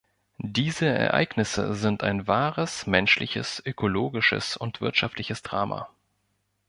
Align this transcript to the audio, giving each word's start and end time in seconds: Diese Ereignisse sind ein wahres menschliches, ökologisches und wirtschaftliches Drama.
Diese 0.43 0.87
Ereignisse 0.87 1.75
sind 1.75 2.01
ein 2.01 2.25
wahres 2.25 2.87
menschliches, 2.87 3.61
ökologisches 3.67 4.57
und 4.57 4.81
wirtschaftliches 4.81 5.43
Drama. 5.43 5.89